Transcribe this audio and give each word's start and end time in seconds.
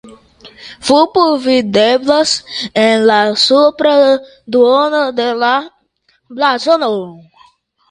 Vulpo 0.85 1.25
videblas 1.43 2.31
en 2.85 3.05
la 3.11 3.19
supra 3.43 3.93
duono 4.57 5.05
de 5.21 5.31
la 5.45 5.53
blazono. 6.41 6.93